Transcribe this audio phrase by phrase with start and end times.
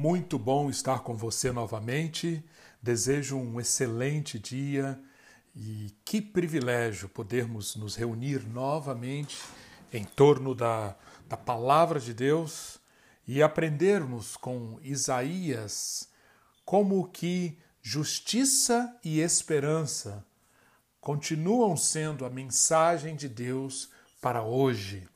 [0.00, 2.42] muito bom estar com você novamente.
[2.80, 4.98] Desejo um excelente dia
[5.54, 9.36] e que privilégio podermos nos reunir novamente
[9.92, 10.96] em torno da,
[11.28, 12.80] da palavra de Deus
[13.28, 16.08] e aprendermos com Isaías
[16.64, 20.24] como que justiça e esperança
[20.98, 25.06] continuam sendo a mensagem de Deus para hoje.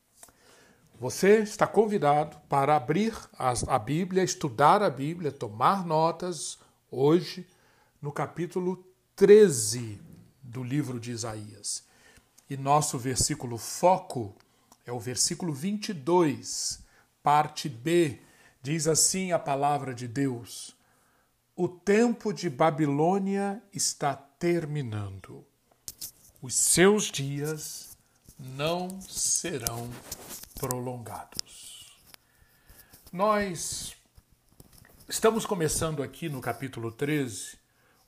[0.97, 6.57] Você está convidado para abrir a Bíblia, estudar a Bíblia, tomar notas
[6.89, 7.45] hoje
[8.01, 8.81] no capítulo
[9.13, 9.99] 13
[10.41, 11.83] do livro de Isaías.
[12.49, 14.33] E nosso versículo foco
[14.85, 16.79] é o versículo 22,
[17.21, 18.21] parte B.
[18.61, 20.77] Diz assim a palavra de Deus:
[21.57, 25.45] O tempo de Babilônia está terminando.
[26.41, 27.97] Os seus dias
[28.39, 29.89] não serão
[30.59, 31.93] prolongados.
[33.11, 33.95] Nós
[35.07, 37.57] estamos começando aqui no capítulo 13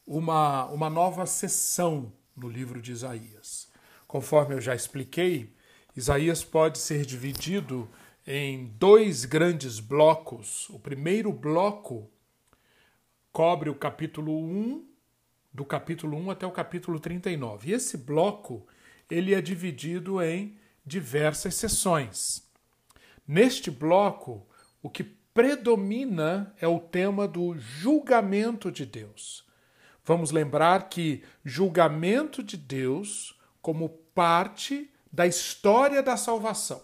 [0.05, 3.69] uma, uma nova sessão no livro de Isaías.
[4.07, 5.53] Conforme eu já expliquei,
[5.95, 7.89] Isaías pode ser dividido
[8.25, 10.69] em dois grandes blocos.
[10.69, 12.09] O primeiro bloco
[13.31, 14.87] cobre o capítulo 1,
[15.53, 17.69] do capítulo 1 até o capítulo 39.
[17.69, 18.65] E esse bloco
[19.09, 20.57] ele é dividido em
[20.87, 22.47] diversas sessões.
[23.27, 24.47] Neste bloco,
[24.81, 29.45] o que predomina é o tema do julgamento de Deus.
[30.03, 36.81] Vamos lembrar que julgamento de Deus como parte da história da salvação.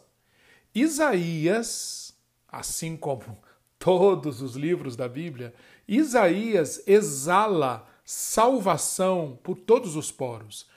[0.75, 2.13] Isaías,
[2.47, 3.41] assim como
[3.79, 5.53] todos os livros da Bíblia,
[5.87, 10.67] Isaías exala salvação por todos os poros.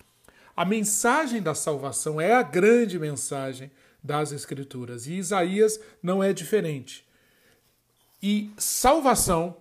[0.57, 3.71] A mensagem da salvação é a grande mensagem
[4.03, 5.07] das Escrituras.
[5.07, 7.07] E Isaías não é diferente.
[8.23, 9.59] E salvação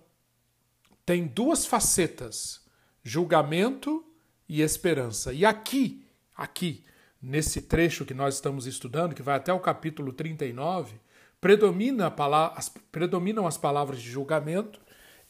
[1.04, 2.64] tem duas facetas:
[3.04, 4.02] julgamento
[4.48, 5.34] e esperança.
[5.34, 6.82] E aqui, aqui,
[7.20, 10.98] nesse trecho que nós estamos estudando, que vai até o capítulo 39,
[11.40, 12.12] predomina
[12.56, 14.80] as, predominam as palavras de julgamento,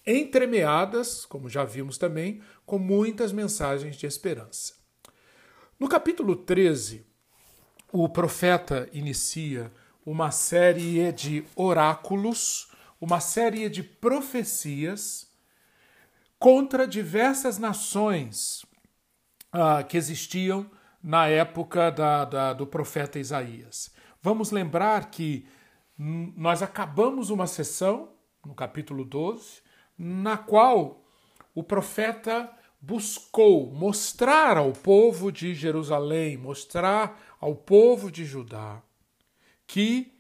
[0.07, 4.86] entremeadas, como já vimos também, com muitas mensagens de esperança.
[5.79, 7.05] No capítulo 13,
[7.93, 9.71] o profeta inicia
[10.07, 15.31] uma série de oráculos, uma série de profecias
[16.39, 18.65] contra diversas nações
[19.53, 20.71] ah, que existiam
[21.03, 23.93] na época da, da, do profeta Isaías.
[24.23, 25.47] Vamos lembrar que
[25.99, 28.15] nós acabamos uma sessão,
[28.47, 29.61] no capítulo 12,
[29.99, 31.05] na qual
[31.55, 32.51] o profeta
[32.87, 38.81] buscou mostrar ao povo de Jerusalém, mostrar ao povo de Judá
[39.67, 40.13] que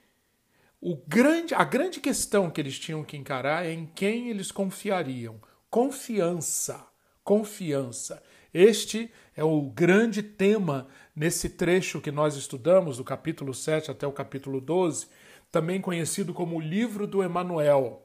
[1.06, 5.40] grande, a grande questão que eles tinham que encarar é em quem eles confiariam.
[5.70, 6.84] Confiança.
[7.22, 8.20] Confiança.
[8.52, 14.12] Este é o grande tema nesse trecho que nós estudamos, do capítulo 7 até o
[14.12, 15.06] capítulo 12,
[15.52, 18.02] também conhecido como o livro do Emanuel.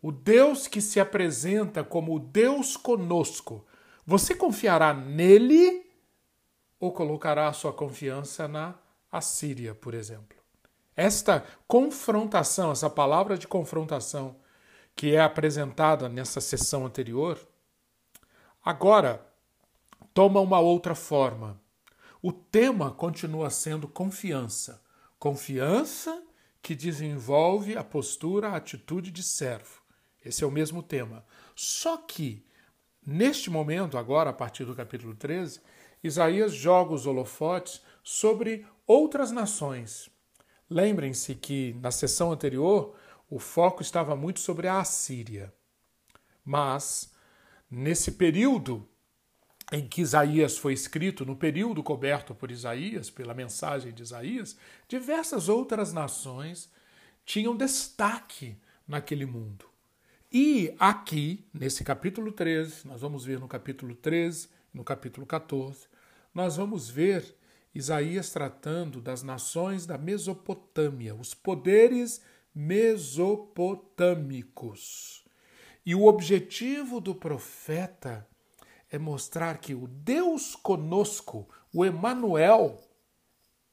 [0.00, 3.66] O Deus que se apresenta como o Deus conosco.
[4.06, 5.86] Você confiará nele
[6.78, 8.74] ou colocará a sua confiança na
[9.10, 10.38] Assíria, por exemplo?
[10.96, 14.36] Esta confrontação, essa palavra de confrontação
[14.94, 17.38] que é apresentada nessa sessão anterior,
[18.64, 19.26] agora
[20.12, 21.60] toma uma outra forma.
[22.22, 24.82] O tema continua sendo confiança.
[25.18, 26.22] Confiança
[26.62, 29.80] que desenvolve a postura, a atitude de servo.
[30.22, 31.24] Esse é o mesmo tema.
[31.54, 32.44] Só que,
[33.04, 35.60] neste momento, agora, a partir do capítulo 13,
[36.02, 40.08] Isaías joga os holofotes sobre outras nações.
[40.68, 42.96] Lembrem-se que na sessão anterior
[43.28, 45.52] o foco estava muito sobre a Assíria.
[46.44, 47.12] Mas,
[47.70, 48.88] nesse período
[49.72, 54.56] em que Isaías foi escrito, no período coberto por Isaías, pela mensagem de Isaías,
[54.88, 56.70] diversas outras nações
[57.24, 59.69] tinham destaque naquele mundo.
[60.32, 65.88] E aqui, nesse capítulo 13, nós vamos ver no capítulo 13, no capítulo 14,
[66.32, 67.36] nós vamos ver
[67.74, 72.22] Isaías tratando das nações da Mesopotâmia, os poderes
[72.54, 75.24] mesopotâmicos.
[75.84, 78.24] E o objetivo do profeta
[78.88, 82.80] é mostrar que o Deus conosco, o Emanuel,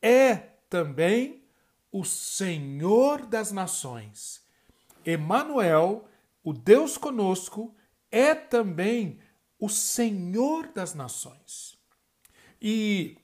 [0.02, 0.38] é
[0.68, 1.44] também
[1.92, 4.42] o Senhor das nações.
[5.06, 6.08] Emanuel,
[6.48, 7.76] o Deus conosco,
[8.10, 9.20] é também
[9.60, 11.78] o Senhor das nações.
[12.62, 13.18] E,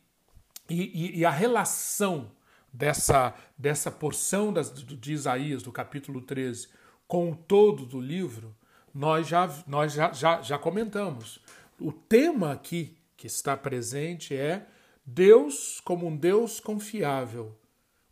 [0.69, 2.33] e, e a relação
[2.73, 6.67] dessa, dessa porção das, de Isaías, do capítulo 13,
[7.07, 8.53] com o todo do livro,
[8.93, 11.39] nós já, nós já, já, já comentamos.
[11.79, 14.67] O tema aqui que está presente é
[15.05, 17.57] Deus como um Deus confiável.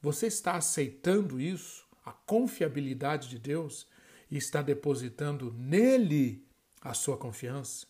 [0.02, 3.91] Você está aceitando isso, a confiabilidade de Deus,
[4.32, 6.48] e está depositando nele
[6.82, 7.86] a sua confiança?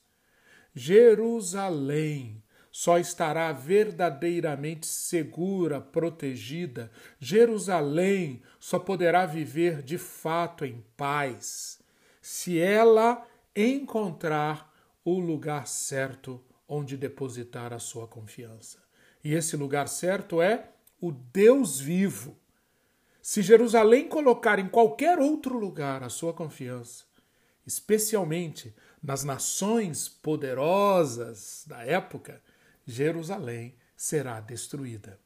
[0.73, 6.89] Jerusalém só estará verdadeiramente segura, protegida.
[7.19, 11.79] Jerusalém só poderá viver de fato em paz
[12.21, 14.71] se ela encontrar
[15.03, 18.77] o lugar certo onde depositar a sua confiança.
[19.23, 20.69] E esse lugar certo é
[21.01, 22.37] o Deus vivo.
[23.21, 27.03] Se Jerusalém colocar em qualquer outro lugar a sua confiança,
[27.65, 32.41] especialmente nas nações poderosas da época,
[32.85, 35.19] Jerusalém será destruída.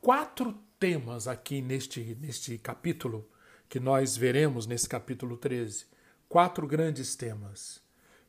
[0.00, 3.30] Quatro temas aqui neste, neste capítulo,
[3.68, 5.86] que nós veremos nesse capítulo 13.
[6.28, 7.80] Quatro grandes temas.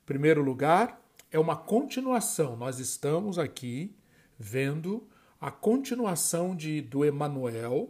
[0.04, 1.02] Em primeiro lugar,
[1.32, 2.56] é uma continuação.
[2.56, 3.96] Nós estamos aqui
[4.38, 5.08] vendo
[5.42, 7.90] a continuação de, do Emanuel,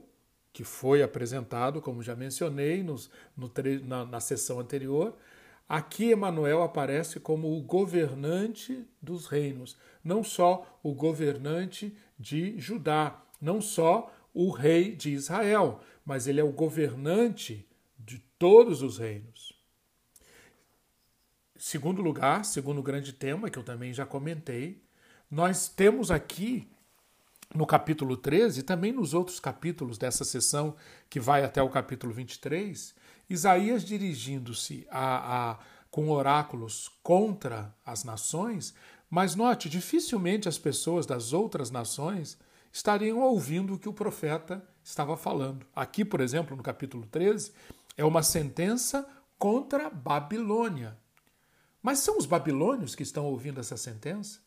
[0.53, 3.51] que foi apresentado, como já mencionei nos, no,
[3.83, 5.17] na, na sessão anterior.
[5.67, 13.61] Aqui Emanuel aparece como o governante dos reinos, não só o governante de Judá, não
[13.61, 19.51] só o rei de Israel, mas ele é o governante de todos os reinos.
[21.57, 24.83] Segundo lugar, segundo grande tema que eu também já comentei,
[25.29, 26.69] nós temos aqui
[27.53, 30.75] no capítulo 13 e também nos outros capítulos dessa sessão
[31.09, 32.95] que vai até o capítulo 23,
[33.29, 35.59] Isaías dirigindo-se a, a,
[35.89, 38.73] com oráculos contra as nações,
[39.09, 42.37] mas note, dificilmente as pessoas das outras nações
[42.71, 45.65] estariam ouvindo o que o profeta estava falando.
[45.75, 47.51] Aqui, por exemplo, no capítulo 13,
[47.97, 49.07] é uma sentença
[49.37, 50.97] contra Babilônia.
[51.81, 54.39] Mas são os babilônios que estão ouvindo essa sentença?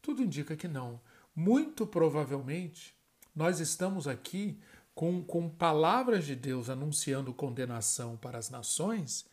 [0.00, 1.00] Tudo indica que não.
[1.34, 2.94] Muito provavelmente,
[3.34, 4.60] nós estamos aqui
[4.94, 9.24] com, com palavras de Deus anunciando condenação para as nações,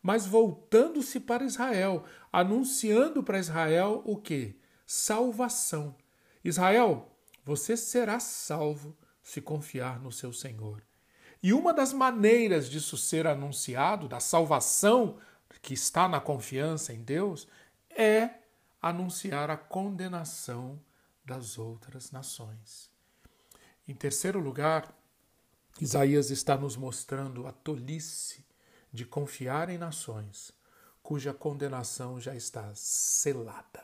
[0.00, 4.56] mas voltando-se para Israel, anunciando para Israel o que?
[4.86, 5.96] Salvação.
[6.44, 7.10] Israel,
[7.44, 10.82] você será salvo se confiar no seu Senhor.
[11.42, 15.18] E uma das maneiras disso ser anunciado, da salvação
[15.60, 17.48] que está na confiança em Deus,
[17.90, 18.30] é
[18.80, 20.80] anunciar a condenação
[21.28, 22.90] das outras nações.
[23.86, 24.92] Em terceiro lugar,
[25.80, 28.44] Isaías está nos mostrando a tolice
[28.92, 30.52] de confiar em nações
[31.02, 33.82] cuja condenação já está selada.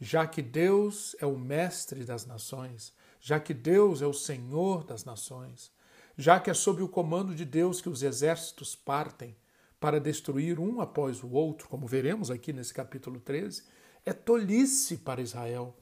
[0.00, 5.04] Já que Deus é o mestre das nações, já que Deus é o Senhor das
[5.04, 5.70] nações,
[6.16, 9.36] já que é sob o comando de Deus que os exércitos partem
[9.78, 13.64] para destruir um após o outro, como veremos aqui nesse capítulo 13,
[14.06, 15.76] é tolice para Israel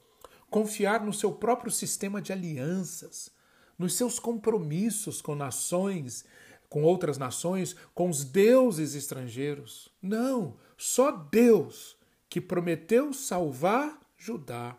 [0.49, 3.29] confiar no seu próprio sistema de alianças,
[3.77, 6.25] nos seus compromissos com nações,
[6.67, 9.89] com outras nações, com os deuses estrangeiros.
[10.01, 11.97] Não, só Deus
[12.29, 14.77] que prometeu salvar Judá,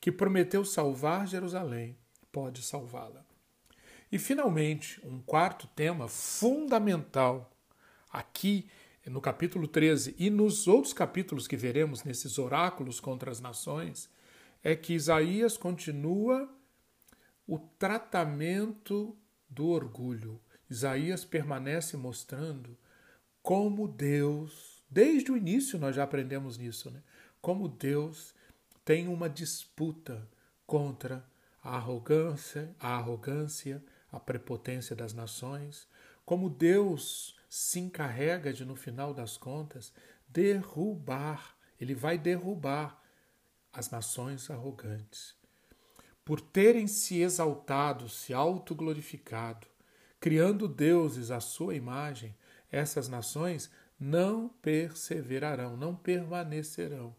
[0.00, 1.96] que prometeu salvar Jerusalém,
[2.30, 3.24] pode salvá-la.
[4.10, 7.50] E finalmente, um quarto tema fundamental
[8.12, 8.68] aqui
[9.06, 14.08] no capítulo 13 e nos outros capítulos que veremos nesses oráculos contra as nações
[14.62, 16.48] é que Isaías continua
[17.46, 19.16] o tratamento
[19.48, 20.40] do orgulho.
[20.70, 22.78] Isaías permanece mostrando
[23.42, 27.02] como Deus, desde o início nós já aprendemos nisso, né?
[27.40, 28.34] Como Deus
[28.84, 30.28] tem uma disputa
[30.64, 31.24] contra
[31.62, 35.88] a arrogância, a arrogância, a prepotência das nações,
[36.24, 39.92] como Deus se encarrega de no final das contas
[40.28, 43.01] derrubar, ele vai derrubar
[43.72, 45.34] as nações arrogantes.
[46.24, 49.66] Por terem se exaltado, se autoglorificado,
[50.20, 52.34] criando deuses à sua imagem,
[52.70, 57.14] essas nações não perseverarão, não permanecerão.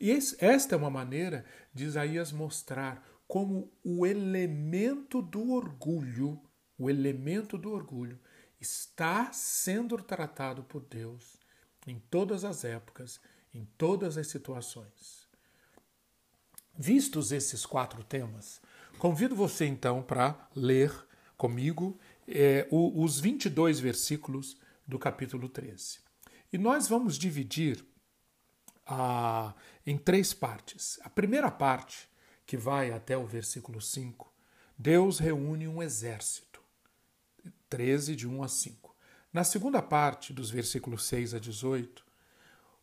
[0.00, 6.40] E esta é uma maneira de Isaías mostrar como o elemento do orgulho,
[6.78, 8.18] o elemento do orgulho,
[8.60, 11.38] está sendo tratado por Deus
[11.86, 13.20] em todas as épocas,
[13.52, 15.17] em todas as situações.
[16.80, 18.60] Vistos esses quatro temas,
[18.98, 20.94] convido você então para ler
[21.36, 24.56] comigo é, os 22 versículos
[24.86, 25.98] do capítulo 13.
[26.52, 27.84] E nós vamos dividir
[28.86, 31.00] a, em três partes.
[31.02, 32.08] A primeira parte,
[32.46, 34.32] que vai até o versículo 5,
[34.78, 36.62] Deus reúne um exército.
[37.68, 38.94] 13, de 1 a 5.
[39.32, 42.04] Na segunda parte, dos versículos 6 a 18,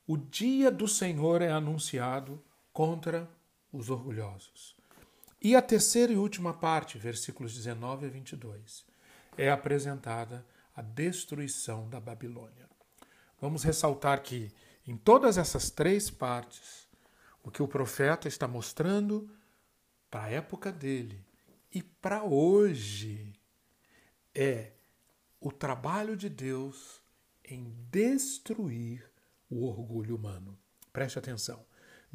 [0.05, 3.33] o dia do Senhor é anunciado contra
[3.75, 4.75] os orgulhosos.
[5.41, 8.85] E a terceira e última parte, versículos 19 a 22,
[9.37, 12.69] é apresentada a destruição da Babilônia.
[13.39, 14.51] Vamos ressaltar que
[14.87, 16.87] em todas essas três partes,
[17.43, 19.29] o que o profeta está mostrando
[20.09, 21.23] para a época dele
[21.71, 23.33] e para hoje
[24.33, 24.71] é
[25.39, 27.01] o trabalho de Deus
[27.43, 29.09] em destruir
[29.49, 30.57] o orgulho humano.
[30.91, 31.63] Preste atenção.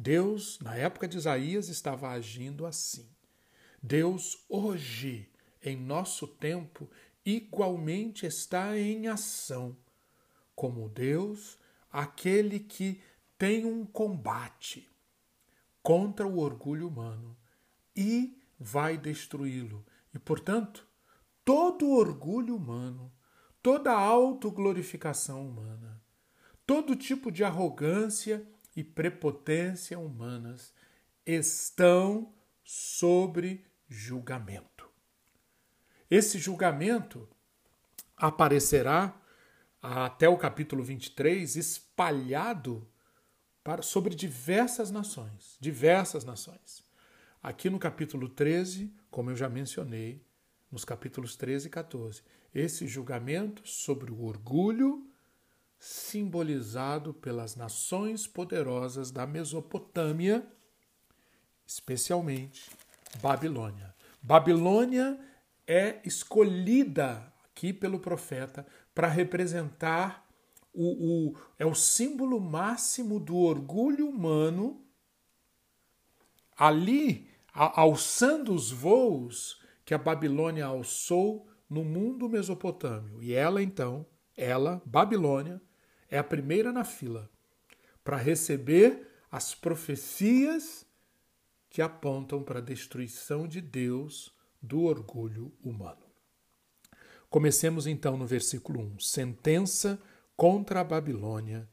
[0.01, 3.07] Deus, na época de Isaías, estava agindo assim.
[3.83, 5.29] Deus, hoje,
[5.63, 6.89] em nosso tempo,
[7.23, 9.77] igualmente está em ação,
[10.55, 11.59] como Deus,
[11.91, 12.99] aquele que
[13.37, 14.89] tem um combate
[15.83, 17.37] contra o orgulho humano
[17.95, 19.85] e vai destruí-lo.
[20.15, 20.87] E, portanto,
[21.45, 23.13] todo orgulho humano,
[23.61, 26.01] toda autoglorificação humana,
[26.65, 28.43] todo tipo de arrogância
[28.75, 30.73] e prepotência humanas
[31.25, 34.89] estão sobre julgamento.
[36.09, 37.27] Esse julgamento
[38.15, 39.19] aparecerá
[39.81, 42.87] até o capítulo 23 espalhado
[43.63, 46.83] para, sobre diversas nações, diversas nações.
[47.41, 50.23] Aqui no capítulo 13, como eu já mencionei,
[50.71, 52.21] nos capítulos 13 e 14,
[52.53, 55.10] esse julgamento sobre o orgulho
[55.81, 60.45] simbolizado pelas nações poderosas da Mesopotâmia,
[61.65, 62.69] especialmente
[63.19, 63.95] Babilônia.
[64.21, 65.19] Babilônia
[65.65, 70.23] é escolhida aqui pelo profeta para representar
[70.71, 74.85] o, o, é o símbolo máximo do orgulho humano
[76.55, 83.21] ali alçando os voos que a Babilônia alçou no mundo mesopotâmio.
[83.23, 84.05] E ela então,
[84.37, 85.59] ela, Babilônia,
[86.11, 87.27] é a primeira na fila
[88.03, 90.85] para receber as profecias
[91.69, 96.05] que apontam para a destruição de Deus do orgulho humano.
[97.29, 98.99] Comecemos então no versículo 1.
[98.99, 99.97] Sentença
[100.35, 101.67] contra a Babilônia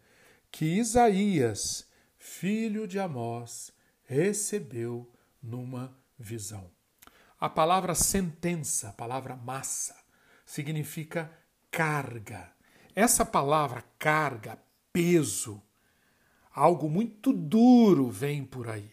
[0.53, 3.73] que Isaías, filho de Amós,
[4.05, 6.71] recebeu numa visão.
[7.41, 9.97] A palavra sentença, a palavra massa,
[10.47, 11.31] significa
[11.71, 12.53] carga.
[12.99, 14.59] Essa palavra carga,
[14.93, 15.63] peso,
[16.53, 18.91] algo muito duro vem por aí.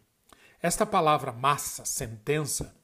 [0.61, 2.77] Esta palavra massa, sentença,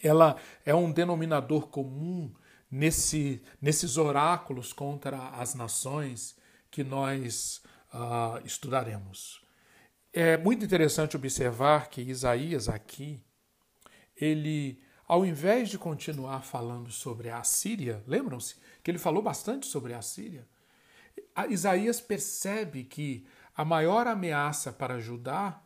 [0.00, 2.32] ela é um denominador comum
[2.70, 6.36] nesse, nesses oráculos contra as nações
[6.70, 7.60] que nós
[7.92, 9.44] uh, estudaremos.
[10.12, 13.20] É muito interessante observar que Isaías aqui,
[14.16, 19.94] ele, ao invés de continuar falando sobre a Síria, lembram-se que ele falou bastante sobre
[19.94, 20.46] a Síria?
[21.48, 25.60] Isaías percebe que a maior ameaça para Judá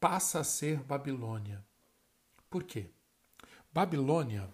[0.00, 1.62] passa a ser Babilônia.
[2.48, 2.86] Por quê?
[3.70, 4.48] Babilônia,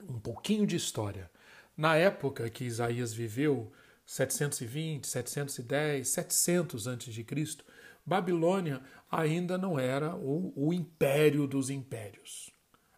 [0.00, 1.30] um pouquinho de história.
[1.76, 3.72] Na época que Isaías viveu,
[4.04, 7.64] 720, 710, 700 antes de Cristo,
[8.04, 12.50] Babilônia ainda não era o, o império dos impérios.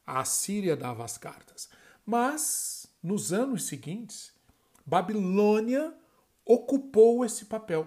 [0.06, 1.68] A Assíria dava as cartas.
[2.06, 4.32] Mas, nos anos seguintes,
[4.84, 5.94] Babilônia
[6.44, 7.86] ocupou esse papel.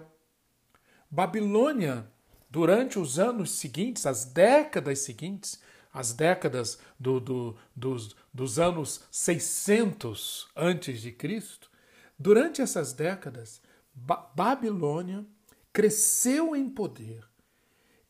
[1.10, 2.10] Babilônia,
[2.48, 5.60] durante os anos seguintes, as décadas seguintes,
[5.92, 11.70] as décadas do, do, dos, dos anos 600 antes de Cristo,
[12.18, 13.60] durante essas décadas,
[13.92, 15.26] ba Babilônia
[15.70, 17.28] cresceu em poder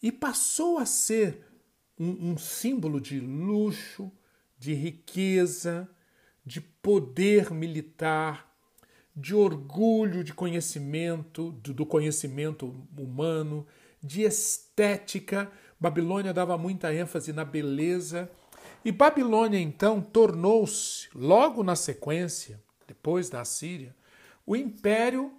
[0.00, 1.44] e passou a ser
[1.98, 4.12] um, um símbolo de luxo,
[4.56, 5.90] de riqueza,
[6.50, 8.52] de poder militar,
[9.14, 13.64] de orgulho de conhecimento, do conhecimento humano,
[14.02, 15.48] de estética.
[15.78, 18.28] Babilônia dava muita ênfase na beleza.
[18.84, 23.94] E Babilônia, então, tornou-se, logo na sequência, depois da Síria,
[24.44, 25.32] o império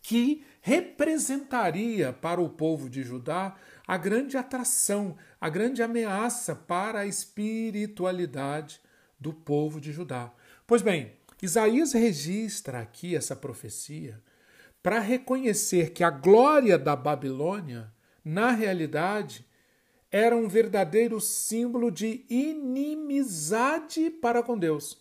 [0.00, 3.56] que representaria para o povo de Judá
[3.88, 8.80] a grande atração, a grande ameaça para a espiritualidade
[9.22, 10.32] do povo de Judá.
[10.66, 14.20] Pois bem, Isaías registra aqui essa profecia
[14.82, 17.92] para reconhecer que a glória da Babilônia,
[18.24, 19.46] na realidade,
[20.10, 25.00] era um verdadeiro símbolo de inimizade para com Deus.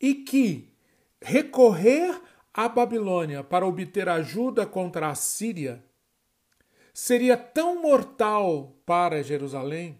[0.00, 0.74] E que
[1.22, 2.20] recorrer
[2.52, 5.82] à Babilônia para obter ajuda contra a Síria
[6.92, 9.98] seria tão mortal para Jerusalém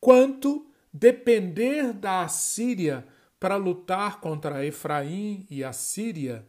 [0.00, 3.06] quanto depender da Assíria
[3.38, 6.46] para lutar contra Efraim e a Síria,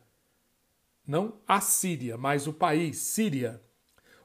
[1.05, 3.61] não a Síria, mas o país, Síria,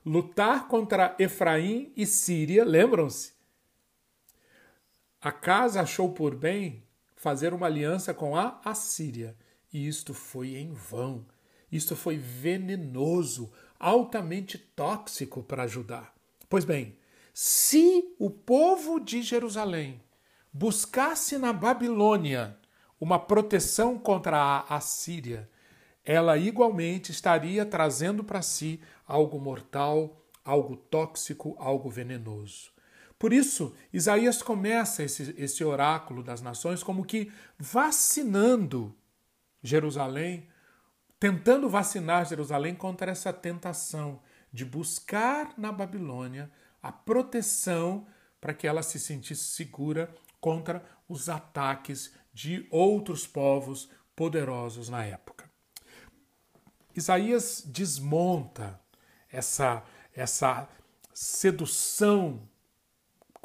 [0.04, 3.32] lutar contra Efraim e Síria, lembram-se?
[5.20, 6.82] A casa achou por bem
[7.16, 9.34] fazer uma aliança com a Assíria,
[9.72, 11.24] e isto foi em vão.
[11.72, 16.12] Isto foi venenoso, altamente tóxico para Judá.
[16.48, 16.96] Pois bem,
[17.36, 20.00] se o povo de Jerusalém
[20.52, 22.56] buscasse na Babilônia
[23.00, 25.50] uma proteção contra a Assíria,
[26.04, 32.70] ela igualmente estaria trazendo para si algo mortal, algo tóxico, algo venenoso.
[33.18, 38.94] Por isso, Isaías começa esse, esse oráculo das nações como que vacinando
[39.60, 40.48] Jerusalém,
[41.18, 44.20] tentando vacinar Jerusalém contra essa tentação
[44.52, 46.48] de buscar na Babilônia
[46.84, 48.06] a proteção
[48.38, 55.50] para que ela se sentisse segura contra os ataques de outros povos poderosos na época.
[56.94, 58.78] Isaías desmonta
[59.32, 59.82] essa,
[60.14, 60.68] essa
[61.14, 62.46] sedução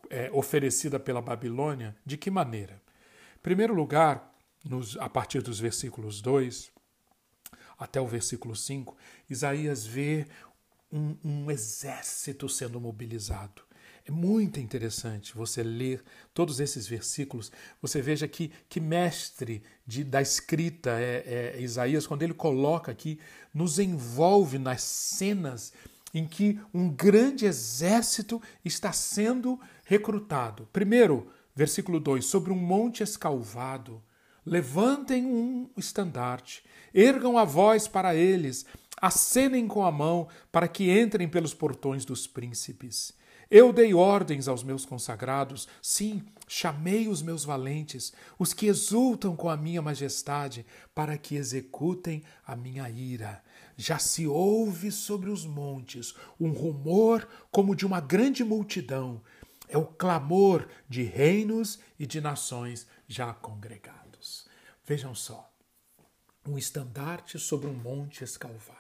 [0.10, 2.82] é, oferecida pela Babilônia, de que maneira?
[3.38, 6.74] Em primeiro lugar, nos, a partir dos versículos 2
[7.78, 8.98] até o versículo 5,
[9.30, 10.28] Isaías vê
[10.92, 13.62] um, um exército sendo mobilizado.
[14.06, 16.04] É muito interessante você ler
[16.34, 17.52] todos esses versículos.
[17.80, 23.20] Você veja que, que mestre de, da escrita é, é Isaías, quando ele coloca aqui,
[23.54, 25.74] nos envolve nas cenas
[26.14, 30.68] em que um grande exército está sendo recrutado.
[30.74, 34.02] Primeiro, versículo 2: sobre um monte escalvado,
[34.46, 38.66] levantem um estandarte, ergam a voz para eles,
[39.02, 43.14] acenem com a mão para que entrem pelos portões dos príncipes.
[43.52, 49.50] Eu dei ordens aos meus consagrados, sim, chamei os meus valentes, os que exultam com
[49.50, 50.64] a minha majestade,
[50.94, 53.44] para que executem a minha ira.
[53.76, 59.20] Já se ouve sobre os montes um rumor como de uma grande multidão.
[59.68, 64.48] É o clamor de reinos e de nações já congregados.
[64.86, 65.52] Vejam só,
[66.48, 68.79] um estandarte sobre um monte escalvado,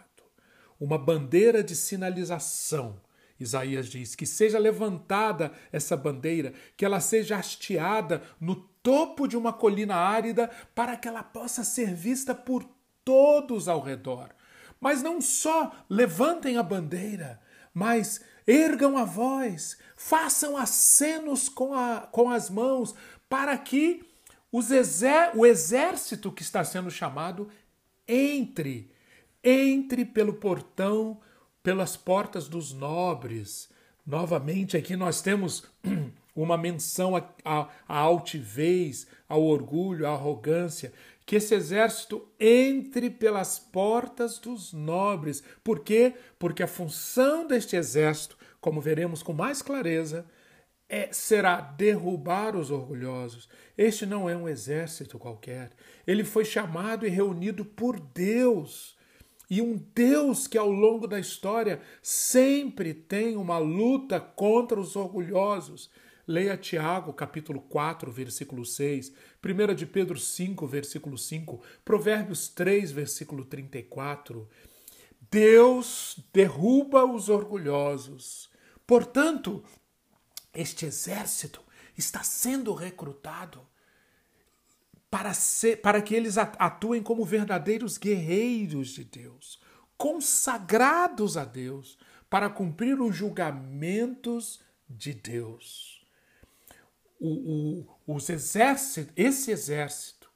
[0.79, 2.99] uma bandeira de sinalização
[3.39, 9.53] Isaías diz: que seja levantada essa bandeira, que ela seja hasteada no topo de uma
[9.53, 12.67] colina árida, para que ela possa ser vista por
[13.05, 14.29] todos ao redor.
[14.79, 17.41] Mas não só levantem a bandeira,
[17.73, 22.95] mas ergam a voz, façam acenos com, a, com as mãos,
[23.29, 24.05] para que
[24.53, 27.49] exer, o exército que está sendo chamado
[28.07, 28.91] entre,
[29.43, 31.19] entre pelo portão
[31.63, 33.69] pelas portas dos nobres.
[34.05, 35.65] Novamente, aqui nós temos
[36.35, 40.91] uma menção à, altivez, ao orgulho, à arrogância.
[41.25, 45.43] Que esse exército entre pelas portas dos nobres.
[45.63, 46.15] Por quê?
[46.39, 50.25] Porque a função deste exército, como veremos com mais clareza,
[50.89, 53.47] é, será derrubar os orgulhosos.
[53.77, 55.69] Este não é um exército qualquer.
[56.07, 58.97] Ele foi chamado e reunido por Deus
[59.49, 65.89] e um Deus que ao longo da história sempre tem uma luta contra os orgulhosos.
[66.27, 69.11] Leia Tiago, capítulo 4, versículo 6,
[69.43, 74.47] 1 de Pedro 5, versículo 5, Provérbios 3, versículo 34.
[75.31, 78.51] Deus derruba os orgulhosos.
[78.85, 79.63] Portanto,
[80.53, 81.61] este exército
[81.97, 83.68] está sendo recrutado
[85.09, 89.59] para, ser, para que eles atuem como verdadeiros guerreiros de Deus,
[89.97, 91.97] consagrados a Deus,
[92.29, 96.05] para cumprir os julgamentos de Deus.
[97.19, 100.31] O, o, os exércitos, esse exército,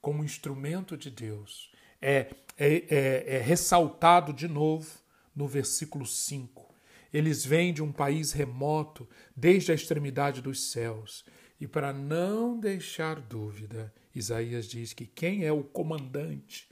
[0.00, 4.88] como instrumento de Deus, é, é, é, é ressaltado de novo
[5.34, 6.68] no versículo 5.
[7.12, 11.24] Eles vêm de um país remoto, desde a extremidade dos céus.
[11.60, 16.68] E para não deixar dúvida, Isaías diz que quem é o comandante,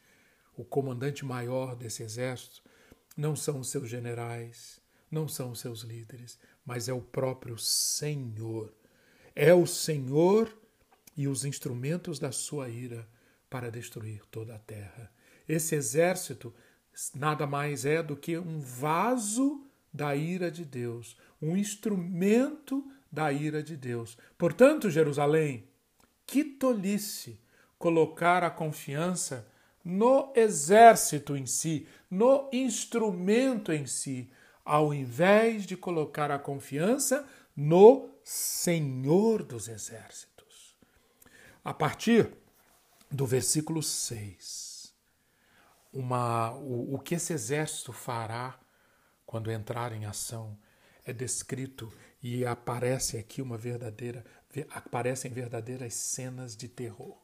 [0.57, 2.63] o comandante maior desse exército,
[3.17, 4.81] não são os seus generais,
[5.11, 8.73] não são os seus líderes, mas é o próprio Senhor.
[9.35, 10.53] É o Senhor
[11.17, 13.09] e os instrumentos da sua ira
[13.49, 15.11] para destruir toda a terra.
[15.49, 16.53] Esse exército
[17.15, 23.63] nada mais é do que um vaso da ira de Deus, um instrumento da ira
[23.63, 24.17] de Deus.
[24.37, 25.69] Portanto, Jerusalém,
[26.27, 27.41] que tolice
[27.79, 29.47] colocar a confiança
[29.85, 34.29] no exército em si, no instrumento em si,
[34.65, 40.77] ao invés de colocar a confiança no Senhor dos exércitos.
[41.65, 42.33] A partir
[43.11, 44.93] do versículo 6.
[45.93, 48.59] Uma, o, o que esse exército fará
[49.25, 50.59] quando entrar em ação
[51.05, 54.25] é descrito e aparece aqui uma verdadeira
[54.71, 57.17] aparecem verdadeiras cenas de terror.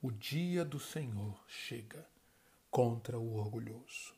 [0.00, 2.06] O dia do Senhor chega
[2.70, 4.14] contra o orgulhoso.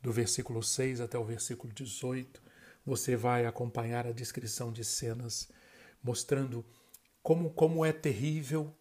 [0.00, 2.42] Do versículo 6 até o versículo 18,
[2.84, 5.50] você vai acompanhar a descrição de cenas
[6.02, 6.64] mostrando
[7.22, 8.74] como, como é terrível,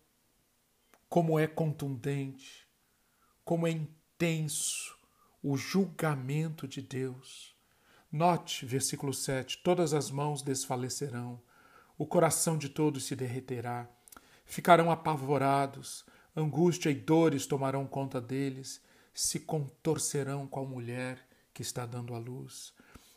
[1.07, 2.67] como é contundente,
[3.45, 4.97] como é intenso
[5.41, 7.55] o julgamento de Deus.
[8.11, 11.41] Note, versículo 7: todas as mãos desfalecerão,
[12.03, 13.87] o coração de todos se derreterá,
[14.43, 18.81] ficarão apavorados, angústia e dores tomarão conta deles,
[19.13, 22.73] se contorcerão com a mulher que está dando à luz.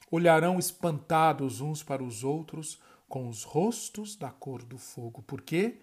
[0.08, 5.20] Olharão espantados uns para os outros, com os rostos da cor do fogo.
[5.20, 5.80] Por quê?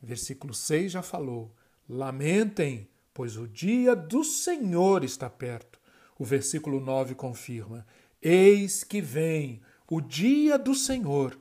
[0.00, 1.52] Versículo 6 já falou:
[1.88, 5.80] Lamentem, pois o dia do Senhor está perto.
[6.16, 7.84] O versículo 9 confirma:
[8.22, 11.36] Eis que vem o dia do Senhor,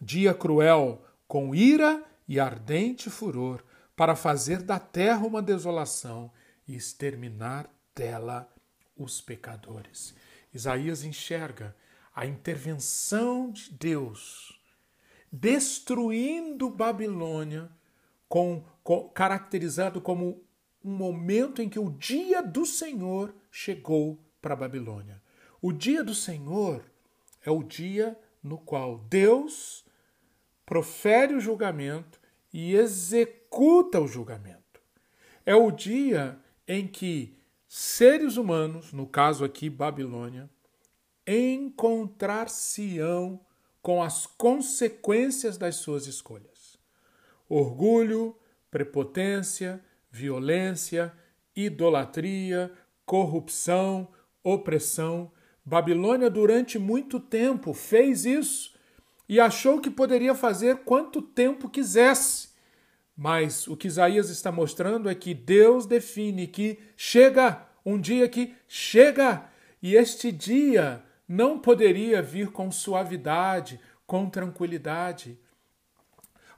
[0.00, 3.62] dia cruel, com ira e ardente furor,
[3.94, 6.30] para fazer da terra uma desolação
[6.66, 8.52] e exterminar dela
[8.96, 10.14] os pecadores.
[10.52, 11.74] Isaías enxerga
[12.14, 14.56] a intervenção de Deus
[15.30, 17.70] destruindo Babilônia,
[18.28, 20.42] com, com, caracterizado como
[20.82, 25.20] um momento em que o dia do Senhor chegou para Babilônia.
[25.60, 26.84] O dia do Senhor
[27.44, 29.84] é o dia no qual Deus
[30.66, 32.20] profere o julgamento
[32.52, 34.82] e executa o julgamento.
[35.46, 40.50] É o dia em que seres humanos, no caso aqui Babilônia,
[41.26, 43.40] encontrar-se-ão
[43.80, 46.76] com as consequências das suas escolhas.
[47.48, 48.36] Orgulho,
[48.70, 51.14] prepotência, violência,
[51.54, 52.72] idolatria,
[53.04, 54.08] corrupção,
[54.42, 55.30] opressão.
[55.64, 58.75] Babilônia, durante muito tempo, fez isso
[59.28, 62.50] e achou que poderia fazer quanto tempo quisesse.
[63.16, 68.52] Mas o que Isaías está mostrando é que Deus define que chega um dia que
[68.66, 69.44] chega,
[69.80, 75.38] e este dia não poderia vir com suavidade, com tranquilidade.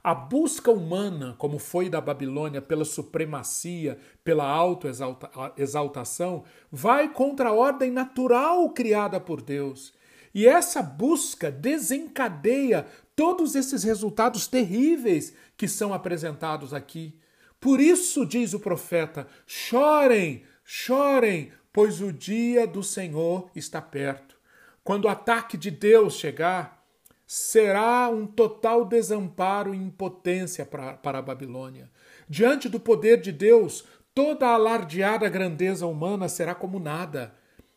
[0.03, 7.91] A busca humana, como foi da Babilônia, pela supremacia, pela autoexaltação, vai contra a ordem
[7.91, 9.93] natural criada por Deus.
[10.33, 17.19] E essa busca desencadeia todos esses resultados terríveis que são apresentados aqui.
[17.59, 24.37] Por isso, diz o profeta: chorem, chorem, pois o dia do Senhor está perto.
[24.83, 26.83] Quando o ataque de Deus chegar,
[27.27, 31.91] será um total desamparo e impotência para, para a Babilônia.
[32.27, 37.35] Diante do poder de Deus, toda a alardeada grandeza humana será como nada.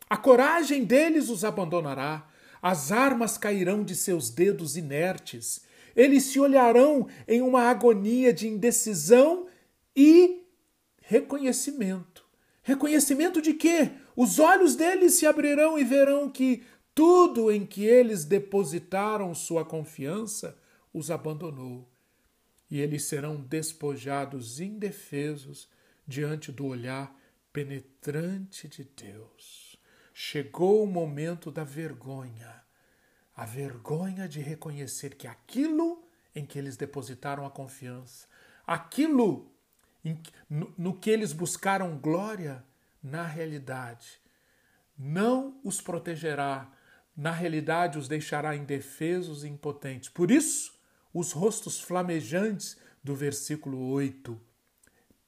[0.08, 2.26] A coragem deles os abandonará,
[2.62, 5.62] as armas cairão de seus dedos inertes,
[5.96, 9.48] eles se olharão em uma agonia de indecisão
[9.94, 10.46] e
[11.02, 12.24] reconhecimento.
[12.62, 13.90] Reconhecimento de quê?
[14.14, 16.62] Os olhos deles se abrirão e verão que
[16.94, 20.56] tudo em que eles depositaram sua confiança
[20.92, 21.88] os abandonou,
[22.70, 25.68] e eles serão despojados indefesos
[26.06, 27.18] diante do olhar
[27.52, 29.61] penetrante de Deus.
[30.12, 32.62] Chegou o momento da vergonha,
[33.34, 38.26] a vergonha de reconhecer que aquilo em que eles depositaram a confiança,
[38.66, 39.50] aquilo
[40.48, 42.64] no, no que eles buscaram glória,
[43.02, 44.20] na realidade,
[44.96, 46.70] não os protegerá
[47.16, 50.08] na realidade os deixará indefesos e impotentes.
[50.08, 50.74] Por isso,
[51.12, 54.40] os rostos flamejantes do versículo 8.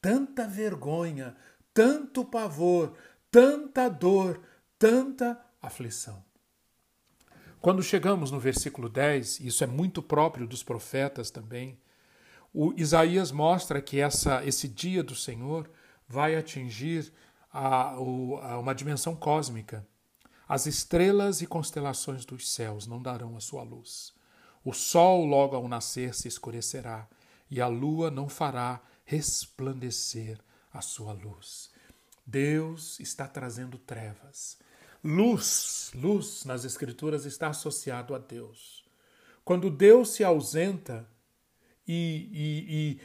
[0.01, 1.37] Tanta vergonha,
[1.73, 2.97] tanto pavor,
[3.31, 4.41] tanta dor,
[4.85, 6.23] tanta aflição.
[7.59, 11.81] Quando chegamos no versículo 10, isso é muito próprio dos profetas também,
[12.53, 15.71] o Isaías mostra que essa, esse dia do Senhor
[16.07, 17.11] vai atingir
[17.51, 19.89] a, a uma dimensão cósmica.
[20.47, 24.13] As estrelas e constelações dos céus não darão a sua luz.
[24.63, 27.09] O sol, logo ao nascer, se escurecerá,
[27.51, 30.39] e a lua não fará resplandecer
[30.71, 31.71] a sua luz.
[32.27, 34.63] Deus está trazendo trevas.
[35.05, 38.83] Luz, luz nas Escrituras está associado a Deus.
[39.45, 41.07] Quando Deus se ausenta
[41.87, 43.01] e, e,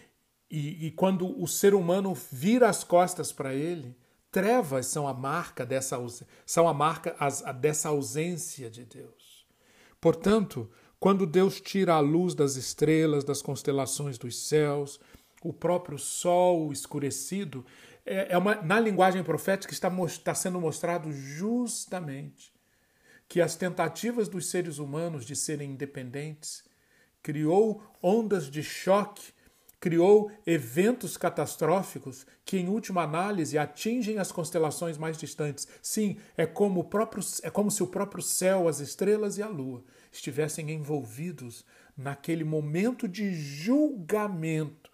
[0.50, 3.98] e, e, quando o ser humano vira as costas para ele,
[4.32, 5.98] Trevas são a marca dessa,
[6.46, 9.46] são a marca as, a, dessa ausência de Deus.
[10.00, 15.00] Portanto, quando Deus tira a luz das estrelas, das constelações dos céus,
[15.44, 17.66] o próprio sol escurecido,
[18.10, 22.52] é, é uma, na linguagem profética está, está sendo mostrado justamente
[23.28, 26.64] que as tentativas dos seres humanos de serem independentes
[27.22, 29.32] criou ondas de choque,
[29.80, 35.68] criou eventos catastróficos que, em última análise, atingem as constelações mais distantes.
[35.80, 39.84] Sim, é como, próprio, é como se o próprio céu, as estrelas e a lua
[40.12, 41.64] estivessem envolvidos
[41.96, 44.90] naquele momento de julgamento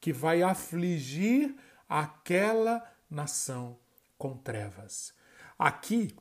[0.00, 1.56] que vai afligir
[1.92, 3.76] aquela nação
[4.16, 5.12] com trevas.
[5.58, 6.16] Aqui,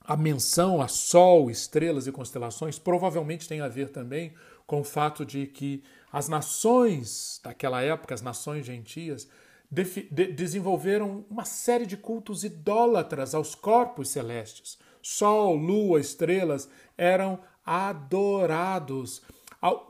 [0.00, 4.32] a menção a Sol, estrelas e constelações provavelmente tem a ver também
[4.64, 9.28] com o fato de que as nações daquela época, as nações gentias,
[9.68, 9.84] de
[10.26, 14.78] desenvolveram uma série de cultos idólatras aos corpos celestes.
[15.02, 19.20] Sol, lua, estrelas eram adorados.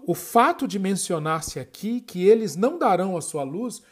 [0.07, 3.83] O fato de mencionar-se aqui que eles não darão a sua luz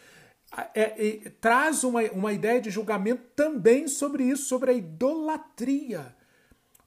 [0.75, 6.15] é, é, traz uma, uma ideia de julgamento também sobre isso, sobre a idolatria.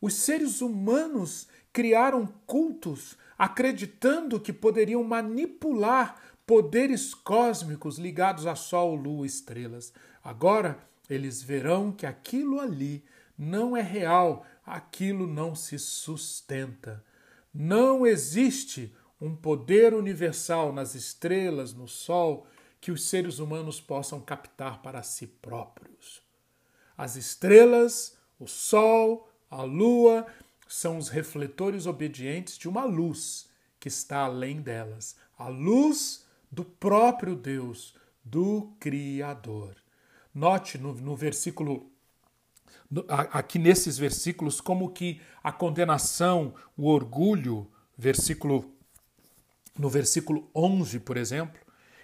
[0.02, 9.26] Os seres humanos criaram cultos acreditando que poderiam manipular poderes cósmicos ligados a Sol, Lua,
[9.26, 9.93] estrelas.
[10.23, 10.78] Agora
[11.10, 13.04] eles verão que aquilo ali
[13.38, 17.04] não é real, aquilo não se sustenta.
[17.54, 22.45] Não existe um poder universal nas estrelas, no Sol,
[22.84, 26.22] que os seres humanos possam captar para si próprios.
[26.98, 30.28] As estrelas, o Sol, a Lua
[30.67, 37.38] são os refletores obedientes de uma luz que está além delas a luz do próprio
[37.38, 39.78] Deus, do Criador.
[40.36, 41.89] Note no, no versículo
[43.08, 47.65] aqui nesses versículos como que a condenação, o orgulho,
[47.98, 48.74] versículo
[49.80, 51.62] no versículo 11, por exemplo,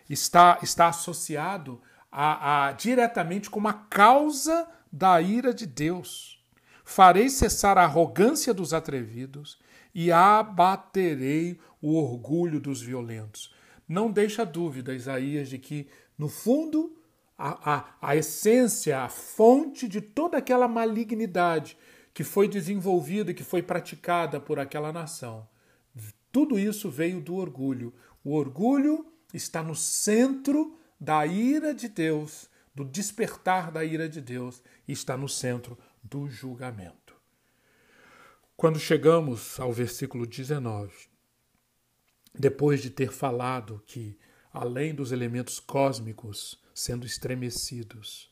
[0.10, 6.44] está, está associado a, a, diretamente com uma causa da ira de Deus.
[6.84, 9.60] Farei cessar a arrogância dos atrevidos
[9.94, 13.54] e abaterei o orgulho dos violentos.
[13.88, 16.98] Não deixa dúvida, Isaías, de que, no fundo,
[17.38, 21.78] a, a, a essência, a fonte de toda aquela malignidade
[22.14, 25.48] que foi desenvolvida, que foi praticada por aquela nação,
[26.32, 27.94] tudo isso veio do orgulho.
[28.24, 34.62] O orgulho está no centro da ira de Deus, do despertar da ira de Deus,
[34.88, 37.16] está no centro do julgamento.
[38.56, 40.94] Quando chegamos ao versículo 19,
[42.38, 44.18] depois de ter falado que,
[44.52, 48.32] além dos elementos cósmicos sendo estremecidos,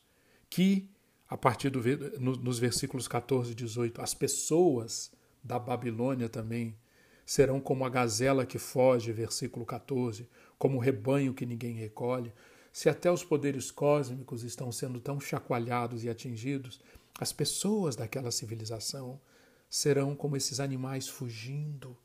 [0.50, 0.90] que,
[1.28, 1.80] a partir do,
[2.20, 6.76] nos versículos 14 e 18, as pessoas da Babilônia também
[7.24, 10.28] serão como a gazela que foge, versículo 14,
[10.58, 12.32] como o rebanho que ninguém recolhe.
[12.72, 16.80] Se até os poderes cósmicos estão sendo tão chacoalhados e atingidos,
[17.18, 19.20] as pessoas daquela civilização
[19.68, 21.96] serão como esses animais fugindo.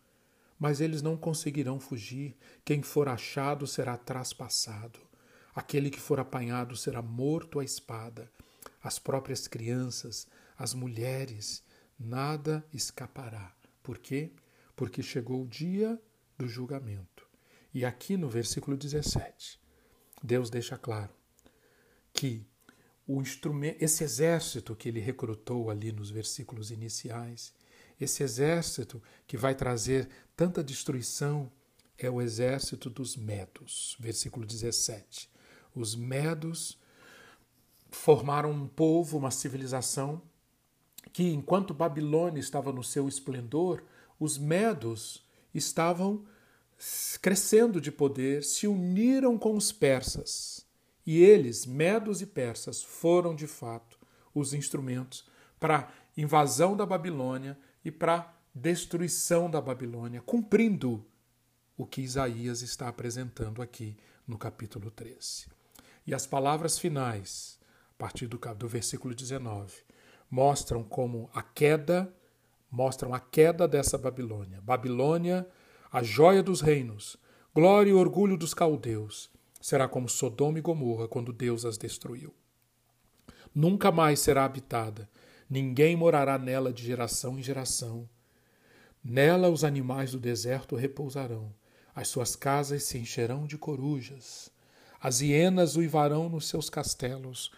[0.60, 2.36] Mas eles não conseguirão fugir.
[2.64, 5.00] Quem for achado será traspassado.
[5.56, 8.32] Aquele que for apanhado será morto à espada.
[8.82, 11.64] As próprias crianças, as mulheres,
[12.00, 13.54] nada escapará.
[13.82, 14.32] Por quê?
[14.76, 16.00] porque chegou o dia
[16.38, 17.13] do julgamento.
[17.74, 19.60] E aqui no versículo 17,
[20.22, 21.10] Deus deixa claro
[22.14, 22.46] que
[23.08, 27.54] o instrumento, esse exército que ele recrutou ali nos versículos iniciais,
[28.00, 31.52] esse exército que vai trazer tanta destruição,
[31.98, 33.96] é o exército dos medos.
[34.00, 35.30] Versículo 17.
[35.76, 36.78] Os medos
[37.90, 40.22] formaram um povo, uma civilização
[41.12, 43.84] que, enquanto Babilônia estava no seu esplendor,
[44.20, 46.26] os medos estavam
[47.22, 50.66] crescendo de poder, se uniram com os persas.
[51.06, 54.00] E eles, medos e persas, foram de fato
[54.34, 55.26] os instrumentos
[55.60, 61.06] para invasão da Babilônia e para destruição da Babilônia, cumprindo
[61.78, 65.48] o que Isaías está apresentando aqui no capítulo 13.
[66.06, 67.60] E as palavras finais,
[67.92, 69.74] a partir do, do versículo 19,
[70.30, 72.14] mostram como a queda
[72.74, 74.60] mostram a queda dessa Babilônia.
[74.60, 75.48] Babilônia,
[75.94, 77.16] a joia dos reinos,
[77.54, 79.30] glória e orgulho dos caldeus,
[79.62, 82.34] será como Sodoma e Gomorra quando Deus as destruiu.
[83.54, 85.08] Nunca mais será habitada,
[85.48, 88.10] ninguém morará nela de geração em geração.
[89.04, 91.54] Nela os animais do deserto repousarão,
[91.94, 94.50] as suas casas se encherão de corujas,
[95.00, 97.52] as hienas uivarão nos seus castelos,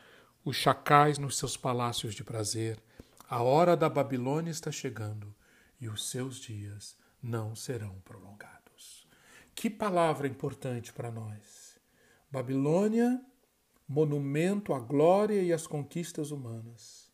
[0.43, 2.83] os chacais nos seus palácios de prazer.
[3.29, 5.33] A hora da Babilônia está chegando
[5.79, 9.07] e os seus dias não serão prolongados.
[9.55, 11.75] Que palavra importante para nós.
[12.29, 13.19] Babilônia,
[13.87, 17.11] monumento à glória e às conquistas humanas,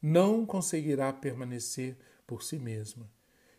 [0.00, 3.10] não conseguirá permanecer por si mesma.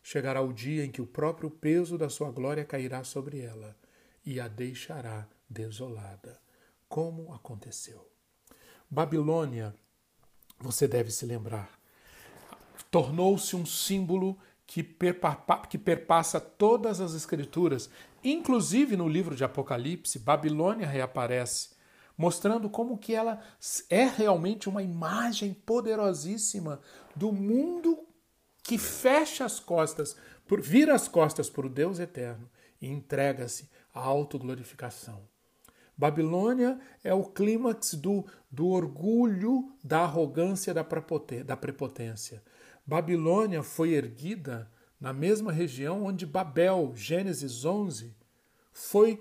[0.01, 3.77] Chegará o dia em que o próprio peso da sua glória cairá sobre ela
[4.25, 6.41] e a deixará desolada,
[6.89, 8.09] como aconteceu.
[8.89, 9.75] Babilônia,
[10.57, 11.79] você deve se lembrar,
[12.89, 14.37] tornou-se um símbolo
[14.71, 14.87] que,
[15.69, 17.89] que perpassa todas as escrituras,
[18.23, 21.71] inclusive no livro de Apocalipse, Babilônia reaparece,
[22.17, 23.41] mostrando como que ela
[23.89, 26.79] é realmente uma imagem poderosíssima
[27.13, 27.99] do mundo
[28.63, 30.15] que fecha as costas,
[30.61, 32.49] vira as costas para o Deus eterno
[32.81, 35.19] e entrega-se à autoglorificação.
[35.97, 40.85] Babilônia é o clímax do, do orgulho, da arrogância, da
[41.57, 42.41] prepotência.
[42.85, 48.13] Babilônia foi erguida na mesma região onde Babel, Gênesis 11,
[48.71, 49.19] foi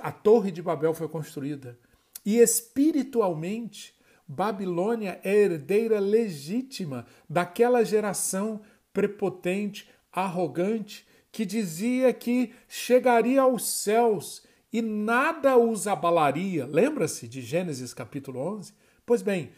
[0.00, 1.78] a Torre de Babel foi construída.
[2.24, 3.94] E espiritualmente,
[4.28, 8.60] Babilônia é herdeira legítima daquela geração
[8.92, 16.66] prepotente, arrogante, que dizia que chegaria aos céus e nada os abalaria.
[16.66, 18.72] Lembra-se de Gênesis capítulo 11?
[19.04, 19.50] Pois bem,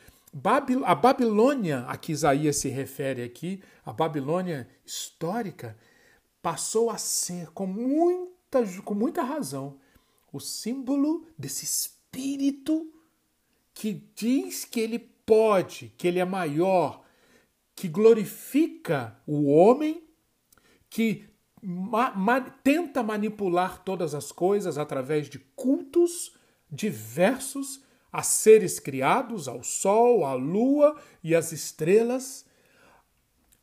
[0.84, 5.76] a Babilônia a que Isaías se refere aqui, a Babilônia histórica,
[6.42, 9.78] passou a ser, com muita, com muita razão,
[10.32, 12.92] o símbolo desse espírito
[13.74, 17.04] que diz que ele pode, que ele é maior,
[17.74, 20.02] que glorifica o homem,
[20.90, 21.28] que
[21.62, 26.32] ma ma tenta manipular todas as coisas através de cultos
[26.70, 32.46] diversos a seres criados, ao sol, à lua e às estrelas,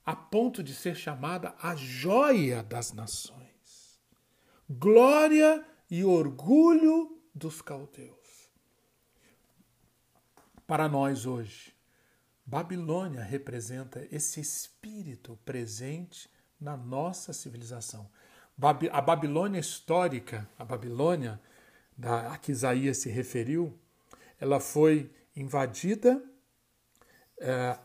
[0.05, 3.99] a ponto de ser chamada a joia das nações,
[4.69, 8.49] glória e orgulho dos caldeus.
[10.67, 11.73] Para nós hoje,
[12.45, 16.29] Babilônia representa esse espírito presente
[16.59, 18.09] na nossa civilização.
[18.91, 21.41] A Babilônia histórica, a Babilônia
[22.01, 23.77] a que Isaías se referiu,
[24.45, 26.23] ela foi invadida
[27.39, 27.79] é,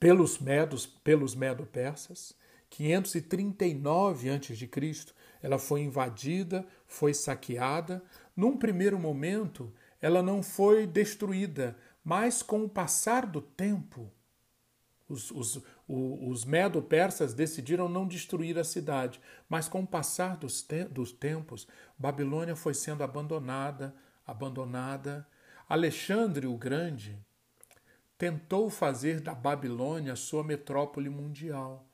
[0.00, 2.34] pelos medos, pelos medo-persas.
[2.68, 8.02] 539 a.C., ela foi invadida, foi saqueada.
[8.34, 14.10] Num primeiro momento, ela não foi destruída, mas com o passar do tempo,
[15.08, 20.82] os, os, os medo-persas decidiram não destruir a cidade, mas com o passar dos, te
[20.84, 23.94] dos tempos, Babilônia foi sendo abandonada,
[24.26, 25.26] abandonada,
[25.70, 27.16] Alexandre o Grande
[28.18, 31.86] tentou fazer da Babilônia sua metrópole mundial,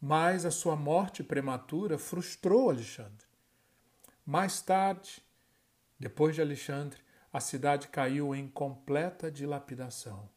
[0.00, 3.28] mas a sua morte prematura frustrou Alexandre.
[4.26, 5.22] Mais tarde,
[5.96, 6.98] depois de Alexandre,
[7.32, 10.28] a cidade caiu em completa dilapidação.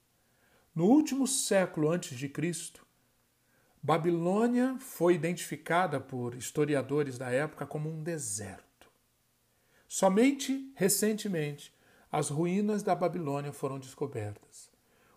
[0.76, 2.86] No último século antes de Cristo,
[3.82, 8.88] Babilônia foi identificada por historiadores da época como um deserto.
[9.88, 11.76] Somente recentemente
[12.12, 14.70] as ruínas da Babilônia foram descobertas.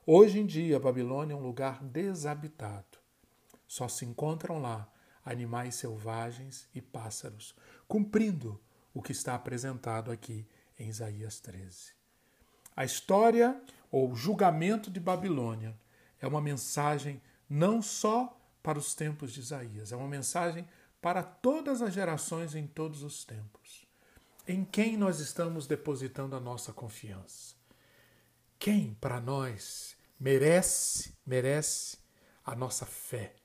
[0.04, 2.98] Hoje em dia, a Babilônia é um lugar desabitado.
[3.66, 4.88] Só se encontram lá
[5.24, 7.54] animais selvagens e pássaros,
[7.86, 8.60] cumprindo
[8.92, 10.46] o que está apresentado aqui
[10.78, 11.92] em Isaías 13.
[12.74, 15.78] A história ou julgamento de Babilônia
[16.20, 20.66] é uma mensagem não só para os tempos de Isaías, é uma mensagem
[21.00, 23.86] para todas as gerações em todos os tempos.
[24.52, 27.54] Em quem nós estamos depositando a nossa confiança?
[28.58, 31.98] Quem para nós merece, merece
[32.44, 33.36] a nossa fé?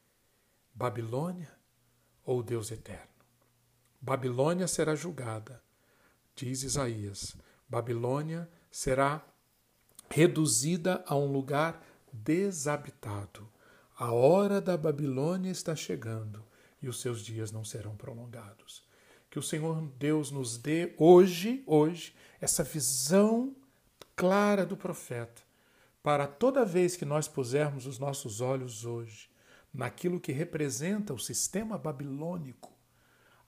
[0.74, 1.56] Babilônia
[2.26, 3.14] ou Deus eterno?
[4.02, 5.62] Babilônia será julgada,
[6.36, 7.38] diz Isaías.
[7.70, 9.24] Babilônia será
[10.10, 13.48] reduzida a um lugar desabitado.
[13.96, 16.44] A hora da Babilônia está chegando
[16.82, 18.84] e os seus dias não serão prolongados.
[19.36, 23.54] Que o Senhor Deus nos dê hoje, hoje, essa visão
[24.16, 25.42] clara do profeta,
[26.02, 29.30] para toda vez que nós pusermos os nossos olhos hoje
[29.74, 32.72] naquilo que representa o sistema babilônico,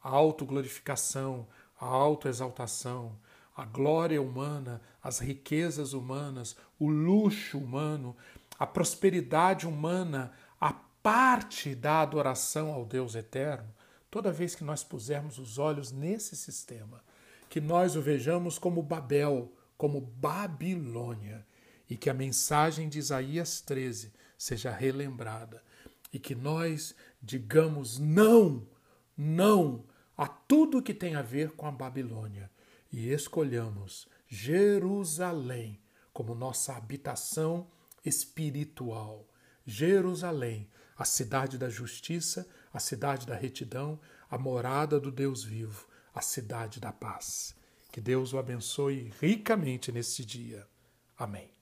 [0.04, 1.48] a autoglorificação,
[1.80, 3.18] a autoexaltação,
[3.56, 8.14] a glória humana, as riquezas humanas, o luxo humano,
[8.60, 13.77] a prosperidade humana, a parte da adoração ao Deus eterno,
[14.10, 17.04] Toda vez que nós pusermos os olhos nesse sistema,
[17.50, 21.46] que nós o vejamos como Babel, como Babilônia,
[21.90, 25.64] e que a mensagem de Isaías 13 seja relembrada,
[26.12, 28.68] e que nós digamos não,
[29.16, 29.86] não
[30.18, 32.50] a tudo que tem a ver com a Babilônia,
[32.92, 35.80] e escolhamos Jerusalém
[36.14, 37.68] como nossa habitação
[38.04, 39.28] espiritual.
[39.66, 44.00] Jerusalém, a cidade da justiça, a cidade da retidão,
[44.30, 47.56] a morada do Deus vivo, a cidade da paz.
[47.92, 50.68] Que Deus o abençoe ricamente neste dia.
[51.18, 51.57] Amém.